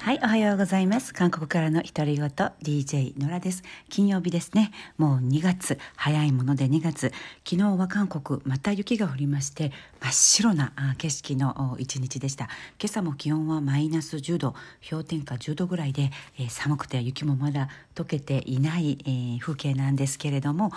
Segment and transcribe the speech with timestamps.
[0.00, 1.14] はい、おはようございます。
[1.14, 3.62] 韓国からの独り言 DJ 野良です。
[3.88, 4.72] 金曜日ですね。
[4.98, 7.12] もう2月、早いもので2月。
[7.48, 9.70] 昨日は韓国、また雪が降りまして、
[10.02, 12.44] 真っ白な景色の一日でした。
[12.80, 14.54] 今朝も気温はマイナス10度、
[14.88, 20.72] 氷点下10度ぐらいで、えー、寒くて雪もまだ溶けていない、えー、風景なんですけれども、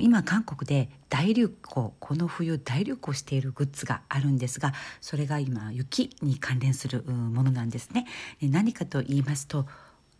[0.00, 4.72] 今韓国で大流行この冬大流行しているグッズがあるんですが
[5.02, 8.06] それが今雪に関連するものなんですね。
[8.40, 9.66] 何かと言いますと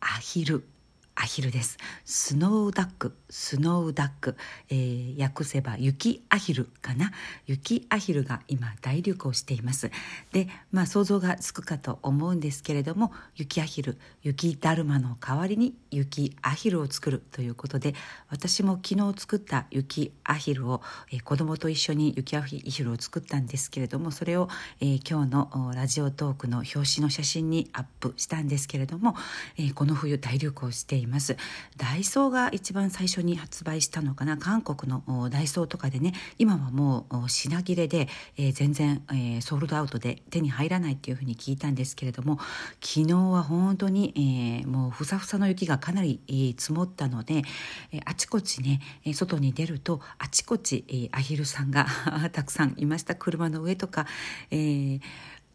[0.00, 0.64] アヒル。
[1.14, 1.78] アヒルです。
[2.04, 4.36] スノーダックスノーダック、
[4.70, 7.12] えー、訳せば雪アヒルかな。
[7.46, 9.90] 雪アヒルが今大流行しています。
[10.32, 17.94] でまあ想像がつくかと思うんですけれども雪アヒル雪だるまの代わりに雪アヒルを作るということで
[18.28, 20.80] 私も昨日作った雪アヒルを、
[21.12, 24.48] えー、子供と一緒に雪アヒルを作ったんですけれどもそれを、
[24.80, 29.14] えー、今日のラジオトークの表紙の写真にアップしたんですけれども、
[29.58, 31.36] えー、この冬大流行していますいます。
[31.76, 34.36] ダイソーが一番最初に発売したのかな？
[34.36, 42.38] 韓国のダイソーとかでね今はもう品切れで、えー、全然、えー、ソールドアウトで手に入らないっていうふうに聞いたんですけれども
[42.80, 47.42] 昨日は本当に、えー、もうふさふさの雪がかなり、えー、積もったので、
[47.92, 48.80] えー、あちこちね
[49.14, 51.86] 外に出るとあちこち、えー、アヒルさんが
[52.32, 53.14] たくさんいました。
[53.14, 54.06] 車の上とか、
[54.50, 55.00] えー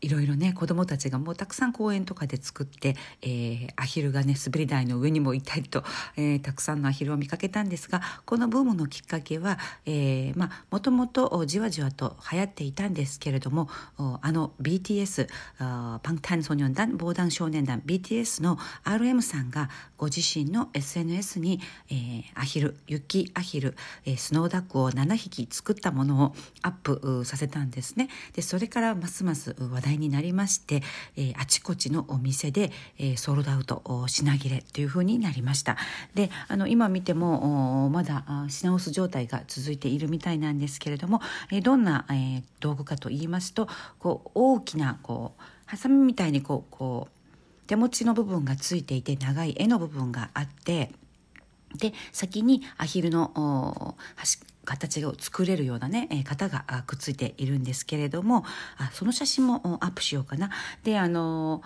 [0.01, 5.83] いろいろね子どもたちがもうたくさん公園とかで作って、えー、アヒルがね滑り台の上にもいたりと、
[6.15, 21.59] えー、たくさんのアヒルを見かけたんですがこのブームのきっかけは、えー、まあもともとじわじわと流行っていたんですけれどもあの BTS パンタンソニョン団防弾少年団 BTS の RM さんがご自身の SNS に、
[21.89, 23.75] えー、アヒル雪アヒル、
[24.05, 28.09] えー、スノーダックを7匹作ったものをアップさせたんですね。
[28.33, 30.83] でそれからますます話題題になりまして、
[31.15, 35.77] えー、あちこちのお店で、えー、ソールドアウト品切れというふうになりました。
[36.13, 43.67] であの今見てもまだ品薄状態が続いているみたいなんですけれども、えー、どんな、えー、道具かと言いますと
[43.99, 50.91] こう大きなこうハサミみたいにこうこう手持ちの部分がついていて長い柄の部分があって
[51.77, 58.43] で先にアヒルの端形を作れるようなね、え型がくっついているんですけれども
[58.77, 60.51] あその写真もアップしようかな。
[60.83, 61.63] であの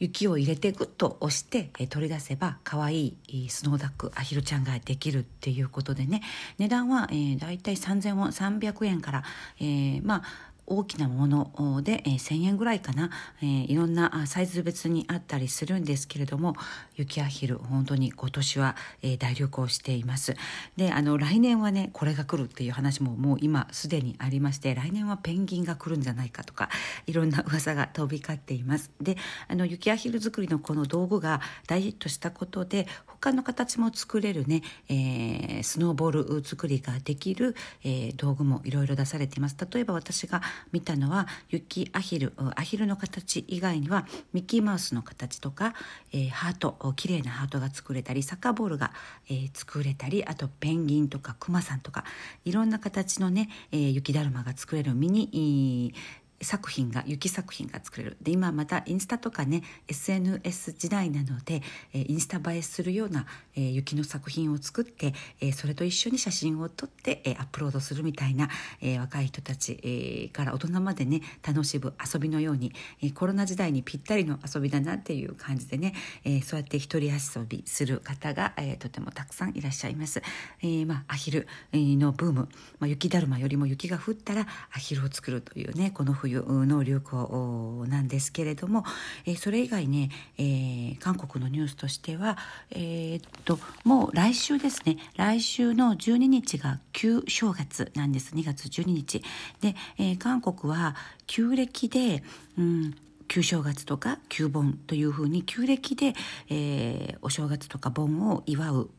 [0.00, 6.22] 雪を入れてグッと押して、取り出せば可愛いスノーダックアヒルちゃんができるっていうことでね
[6.58, 9.24] 値段は、えー、だいたい3000ウォン300円から、
[9.60, 10.22] えー、まあ
[10.70, 13.10] 大きなもので、えー、1,000円ぐらいかな、
[13.42, 16.54] えー、いろんなサイズ別にあったりするんですけれども
[16.96, 20.36] 雪アヒル本当に今年は、えー、大流行しています。
[20.76, 26.70] であの来年はねこれが来るっていう話ももう今すでにありまして来年はペンギンが来るんじゃないかとか
[27.06, 28.92] いろんな噂が飛び交っています。
[29.00, 29.16] で
[29.48, 39.56] あの雪アヒル作りのこの道具が大ヒットしたことで他の形も作れるね、えー、スノーボール作りができる、えー、道具もいろいろ出されています。
[39.70, 45.74] 例えば私が見たのは雪アヒルアヒルの形以外にはミッキーマウスの形とか、
[46.12, 48.92] えー、ハート綺麗なハートが作れたりサッカーボールが、
[49.28, 52.04] えー、作れたりあとペンギンとかクマさんとか
[52.44, 55.94] いろんな形のね、えー、雪だるまが作れるミニ、
[56.42, 61.62] 作品が雪作品が作れるで今またインスタとかね SNS 時代なので、
[61.92, 68.48] え、インスタ映えするような、え、雪の作品を作って、え、それと一緒に写真を撮って、え、アップロードするみたいな、
[68.80, 72.72] え、若い人たち、え、から大人までね楽しむ遊びのように、
[73.02, 80.22] え、コロナ時代にぴったりの遊びだなっていう感じでね、え、そうやって一人遊びする方が、え、とてもたくさんいらっしゃいます。
[80.62, 88.84] えーまあ、アヒルのブーム、まあ、雪だるまよりも雪が降ったらアヒルを作るというねこの冬冬の流行なんですけれども、
[89.26, 92.38] えー、それ以外ね、えー、韓国のニュースとしては、
[92.70, 94.98] えー、っともう来週ですね。
[95.16, 98.34] 来週の12日が旧正月なんです。
[98.34, 99.22] 2月12日。
[99.60, 100.94] で、えー、韓国は
[101.26, 102.22] 旧暦で、
[102.58, 102.94] うん、
[103.30, 106.14] 旧正月とか旧盆というふうに旧暦で、
[106.48, 108.90] えー、お正月とか盆を祝う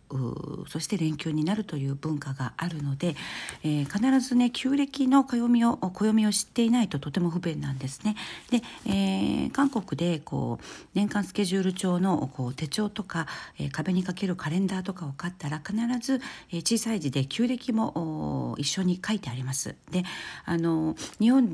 [0.67, 3.15] そして連休になるという文化があるので、
[3.63, 8.15] えー、必ずね旧暦の暦を暦を知っていないととても不便なんですね。
[8.49, 13.27] で、えー、韓国でこう年間スケジュール帳のこう手帳とか、
[13.57, 16.21] えー、壁にかけるカレンダーとかを買ったら必ず、
[16.51, 19.75] え、小さい字で旧暦も一緒に書いてあります。
[19.91, 20.03] で
[20.45, 21.45] あの日本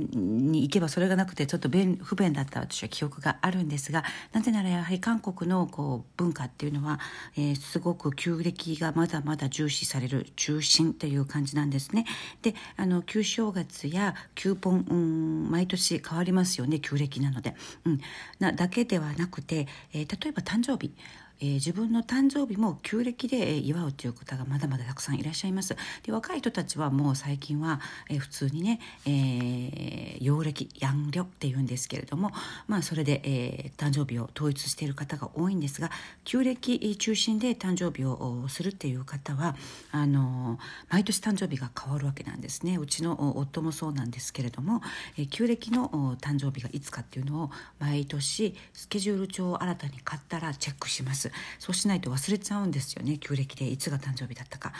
[0.51, 4.03] に行けばそれがなくてちょっと便不便だった私は記憶があるんですが
[4.33, 6.99] なぜならやはり韓国のこう文化っていうのは、
[7.35, 12.05] え、すごく旧暦暦がまだまだ重視される中心という感じなんですね。
[12.41, 17.55] であの旧正月や旧盆、うん、毎年変わりますよね旧暦なので、
[17.85, 18.01] うん、
[18.39, 20.93] なだけではなくて、えー、例えば誕生日。
[21.39, 25.75] えー、自分の誕生日も旧暦で、え、祝うという方がまだまだたくさんいらっしゃいます。
[26.03, 27.79] で若い人たちはもう最近は、
[28.09, 32.31] えー、普通にね、えー、陽暦陽暦っていうんですけれども
[32.67, 35.91] まあそれで、えー、誕生日を統一している方が多いんですが
[36.23, 39.55] 旧暦中心で誕生日をするっていう方は
[39.91, 42.77] あの毎年誕生日が変わるわけなんですね。
[42.77, 44.81] うちの夫もそうなんですけれども、
[45.17, 51.26] えー、旧暦の誕生日がいつかっていうのを毎年スケジュール帳を新たに買ったらチェックします。
[51.59, 53.17] そうしないと忘れちゃうんですよね。
[53.17, 53.67] 旧暦で。
[53.67, 54.73] いつが誕生日だったか。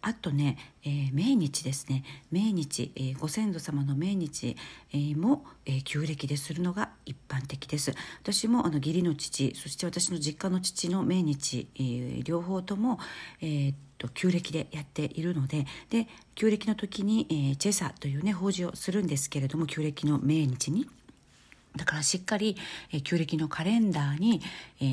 [0.00, 2.04] あとね、えー、命日ですね。
[2.30, 4.56] 命日、えー、ご先祖様の命日、
[4.92, 7.94] えー、も、えー、旧暦でするのが一般的です。
[8.22, 12.98] 私もあの義理の父そして私の実家の父の命日、えー、両方とも、
[13.40, 13.74] えー
[14.14, 20.86] 旧暦でやっているのでで旧暦の時に、えー、チェサというね法事をするんですけれども旧暦の命日に。
[21.76, 22.56] だからしっかり、
[22.92, 24.40] えー、旧暦のカレンダーに、
[24.80, 24.84] え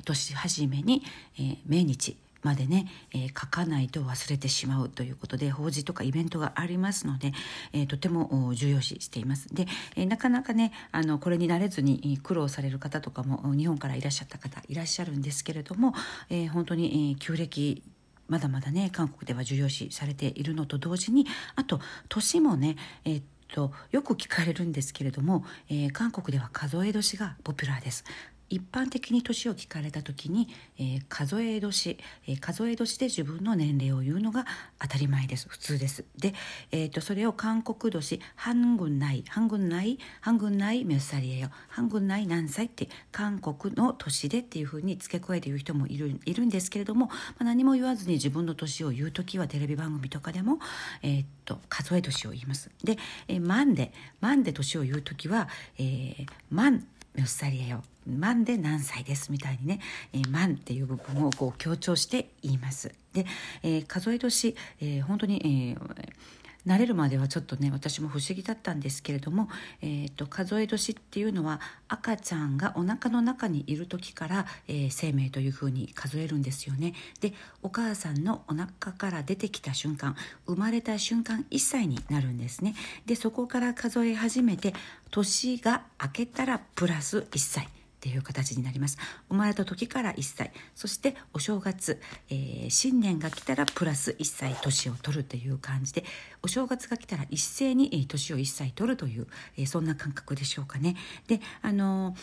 [0.00, 1.02] ー、年始めに、
[1.38, 7.32] えー、命日までね、えー、書かないと忘れてしまうということで法事とかイベントがありますので、
[7.72, 9.54] えー、とても重要視しています。
[9.54, 9.66] で、
[9.96, 15.94] えー、なかなかねあのこれに慣れずに苦労される方とかも日本からいらっしゃった方いらっしゃるんですけれども、
[16.30, 17.82] えー、本当に、えー、旧暦
[18.28, 28.04] まだまだね韓国では重要視されているのと同時にあと年もね、えーとよく聞かれるんですけれども、えー、韓国では数え年がポピュラーです。
[28.50, 34.44] 一般的に年を聞かれた時に、えー、数え年、えー、数え年で自分の年齢を言うのが
[34.80, 35.48] 当たり前です。
[35.48, 36.04] 普通です。
[36.18, 36.34] で、
[36.72, 41.50] えーと、それを韓国年半軍内半軍内半軍内メッサリエよ。
[41.68, 50.58] 半軍内何歳って韓国の年でっていうふうに付け加えて言う人もいるいるんですけれども、まあ、何も言わずに自分の年を言う時はテレビ番組とかでも、
[51.02, 52.68] えーと、数え年を言います。
[52.82, 52.98] で、
[53.28, 55.48] えー、万で万で年を言う時は、
[55.78, 57.82] えー、万メッサリエよ。
[58.18, 59.80] 万で何歳ですみたいにね、
[60.12, 62.92] えー、万っていう部分をこう強調して言います。
[63.12, 63.26] で、
[63.62, 69.48] えー、数え年、えー、本当に、えー慣れるまではちょっとね私も不思議だったんですけれども、
[69.82, 76.94] えーと、数え年っていうのは赤ちゃんがお腹の中にいる時から、えー、生命というふうに数えるんですよね。
[77.20, 80.16] でお母さんのお腹から出てきた瞬間
[80.46, 82.74] 生まれた瞬間1歳になるんですね。
[83.06, 84.74] でそこから数え始めて
[85.10, 87.68] 年が明けたらプラス1歳。
[88.00, 88.96] っていう形になります。
[89.28, 90.52] 生まれた時から1歳。
[90.74, 92.00] そしてお正月、
[92.30, 96.04] えー、新年が来たらプラス1歳年を取るという感じで
[96.42, 99.26] お正月が来たら一斉に、え、年を1歳取るという、
[99.58, 100.96] えー、そんな感覚でしょうかね。
[101.26, 102.16] であの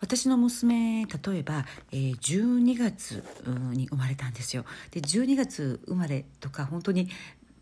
[0.00, 3.24] 私の娘例えば、えー、12月
[3.72, 4.66] に生まれたんですよ。
[4.90, 7.08] で12月生まれとか本当に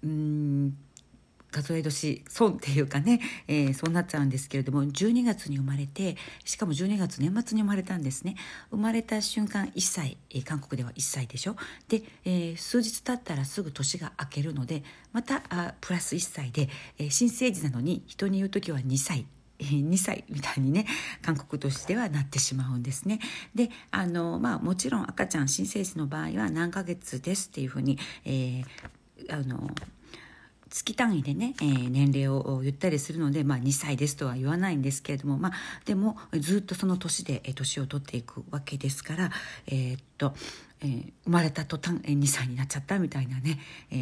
[0.03, 0.77] うん
[1.53, 8.35] 数え年損っていうかね、えー、そうなっちゃうんですけれども12月に生まれてしかも12月年末に生まれたんですね。
[8.71, 11.57] 生まれた瞬間1歳、えー、韓国では1歳でしょ。
[11.89, 14.83] で、えー、数日経ったらすぐ年が明けるので
[15.13, 16.69] またあプラス1歳で、
[16.99, 19.27] え、新生児なのに人に言う時は2歳。
[19.63, 20.87] 2歳みたいにね
[21.23, 23.21] 韓国としてはなってしまうんですね。
[23.55, 28.65] であのまあもちろん赤ちゃん新生児の場合は何ヶ月ですっていうふうに、えー、
[29.31, 29.71] あの
[30.73, 35.53] 月単位でね、えー、年齢を言ったりするので、まあ、2歳ですとは言わないんですけれども、まあ、
[35.85, 39.31] でもずっとその年で年を取っていくわけですから、
[39.67, 40.35] えー、っと
[40.83, 43.59] えー、生まれた途端、えー、2歳になっちゃったみたいなね、
[43.91, 43.95] え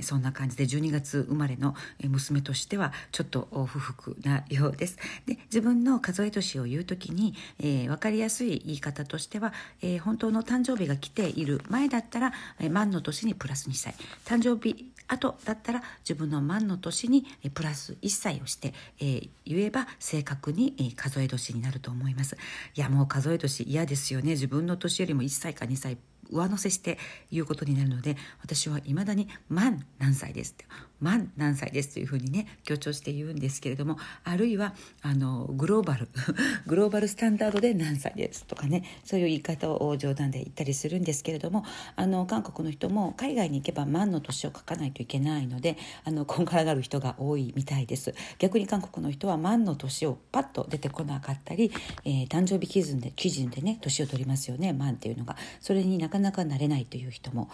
[0.00, 4.96] ー、そんな感じで12月生まれの娘としてはちょっと不服なようです。
[5.26, 9.52] で自分の数え年を言う時に、えー、分かりやすい言い方としては、
[9.82, 22.36] えー、本当の誕生日が来ている前だったら、えー、満の年にプラス2歳誕生日後だったら自分の満の年にプラス1歳をして、えー、言えば正確に、えー、数え年になると思います。
[22.74, 25.96] いやもう数え年嫌ですよね自分の年よりも1歳か2歳
[26.30, 26.98] 上乗せして
[27.30, 30.64] 言うことになるので私はいまだに「満何歳です」って
[31.00, 36.08] 「満何歳です」というふうにね強調して言うんですけれどもあるいはあのグローバル
[36.66, 41.64] グローバルスタンダードで何歳ですとかねそういう言い方を冗談で言ったりするんですけれども
[41.96, 48.14] あの韓国の人も海外に行けば満の年を書かないといけないのであのこんがらがる人が多いみたいです。
[48.38, 51.70] 逆に韓国の人は満の年をパッと出てこなかったり、
[52.04, 55.36] えー、誕生日基準で基準でね年を取りますよね満っていうのが。
[55.60, 57.50] それになかなか慣れないという人も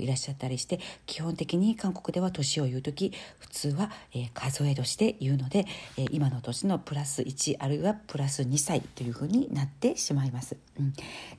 [0.00, 5.66] いらっしゃったりして基本的に韓国では年を言う時普通は、えー、数え年で言うので、
[5.98, 10.56] えー、今の年のプラス1あるいはプラス2歳というふうになってしまいます。
[10.78, 10.92] うん、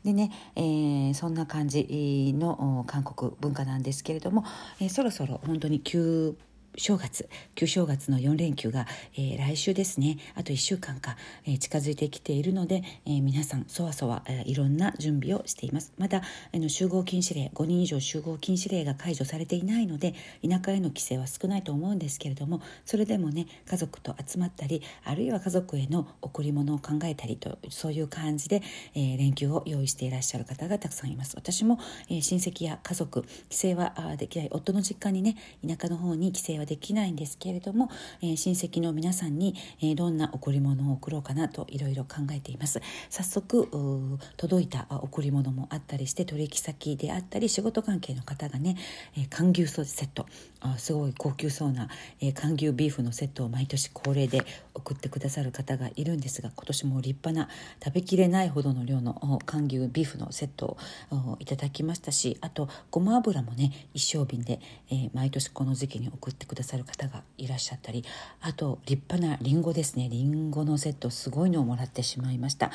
[0.03, 4.43] でね、えー、そんな感じの韓国文化なんですけれども、
[4.79, 6.35] え、そろそろ本当に急
[6.77, 10.17] 正月旧正月の4連休が、えー、来週ですね。
[10.35, 15.91] あと1週間か、えー、近づいてきているので、えー、皆さんそわそわ、え、いろんな準備をしています。
[15.97, 16.21] まだ
[16.53, 20.13] あの集合禁止令5人以上集合禁止令が解除されていないので
[20.47, 28.61] 田舎への規制は少ないと思うんですけれどもそれでもね家族と集まったりあるいは家族への贈り物を考えたりとそういう感じで、
[28.93, 31.35] え、連休を用意していらっしゃる方がたくさんいます。
[31.35, 31.79] 私も、
[32.09, 37.89] え、親戚や家族帰省はできない夫の実家にね田舎の方に帰省はできないんですけれども、
[38.21, 42.81] えー、親戚の皆さんに、えー、どんな贈り物を贈ろうかなといろいろ考えています。
[43.09, 48.75] 早速届いた贈り物もあったりして取引先であったり仕事関係の方がね、
[49.15, 50.27] えー、寒牛セット
[50.61, 54.41] あすごい高級そうな、えー、寒牛ビーフのセットを毎年恒例で
[54.73, 57.49] 送ってくださる方がいるんですが今年も立派な
[57.83, 60.77] 食べきれないほどの量の寒牛ビーフのセット
[61.11, 64.59] をいただきましたしあとごま油もね一升瓶で、
[64.89, 68.03] えー、毎年この時期に送ってくださる方がいらっしゃったり
[68.41, 70.09] あと立派なりんごですね。
[70.09, 72.71] りんごのセットすごいのをもらってしまいました、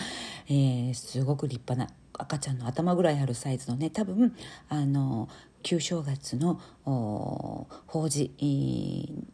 [0.48, 4.34] えー、すごく立派な赤ちゃんの頭ぐらいあるサイズのね多分
[4.68, 5.28] あの
[5.62, 9.24] 旧正月の法事に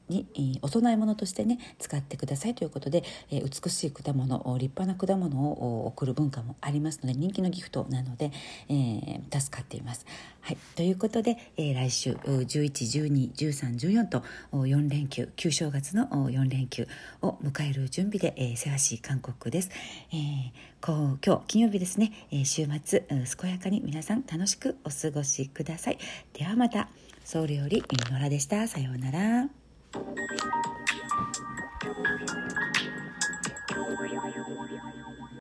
[0.62, 8.30] お供え物としてね使ってくださいということで、美しい果物立派な果物を贈る文化もありますので人気のギフトなので、
[8.68, 10.06] えー、助かっています。
[10.40, 16.86] はい、ということで、えー、来週11121314と4連休旧正月の4連休
[17.22, 19.70] を迎える準備で、えー、せわしい韓国です。
[20.12, 23.04] えー、こう今日金曜日ですね、えー、週末
[23.40, 25.98] 健やかに皆さん楽しくお過ごしください。
[26.32, 26.88] ではまた。
[27.28, 28.66] 僧侶より野良でした。
[28.66, 29.50] さようなら。